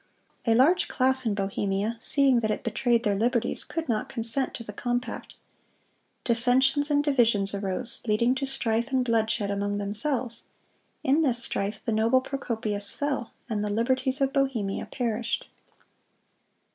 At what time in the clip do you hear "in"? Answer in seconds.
1.27-1.35, 11.03-11.21